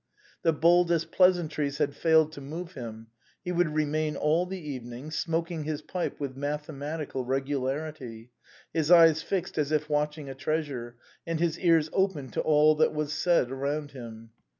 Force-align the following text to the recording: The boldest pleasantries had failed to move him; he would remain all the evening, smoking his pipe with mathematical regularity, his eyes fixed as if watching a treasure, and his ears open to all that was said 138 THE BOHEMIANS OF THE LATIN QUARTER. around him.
The 0.41 0.51
boldest 0.51 1.11
pleasantries 1.11 1.77
had 1.77 1.95
failed 1.95 2.31
to 2.31 2.41
move 2.41 2.73
him; 2.73 3.09
he 3.45 3.51
would 3.51 3.69
remain 3.75 4.15
all 4.15 4.47
the 4.47 4.57
evening, 4.59 5.11
smoking 5.11 5.63
his 5.63 5.83
pipe 5.83 6.19
with 6.19 6.35
mathematical 6.35 7.23
regularity, 7.23 8.31
his 8.73 8.89
eyes 8.89 9.21
fixed 9.21 9.59
as 9.59 9.71
if 9.71 9.91
watching 9.91 10.27
a 10.27 10.33
treasure, 10.33 10.95
and 11.27 11.39
his 11.39 11.59
ears 11.59 11.87
open 11.93 12.31
to 12.31 12.41
all 12.41 12.73
that 12.77 12.95
was 12.95 13.13
said 13.13 13.51
138 13.51 13.51
THE 13.51 13.53
BOHEMIANS 13.53 13.53
OF 13.53 13.53
THE 13.53 13.59
LATIN 13.59 14.01
QUARTER. 14.01 14.09
around 14.09 14.21
him. 14.23 14.29